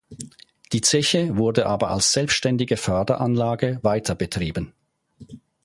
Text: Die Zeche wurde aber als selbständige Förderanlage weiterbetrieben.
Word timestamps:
Die 0.73 0.81
Zeche 0.81 1.37
wurde 1.37 1.67
aber 1.67 1.91
als 1.91 2.11
selbständige 2.11 2.75
Förderanlage 2.75 3.77
weiterbetrieben. 3.83 4.73